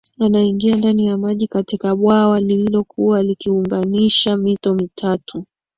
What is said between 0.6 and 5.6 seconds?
ndani ya maji katika bwawa lililokuwa likiunganisha mito mitatu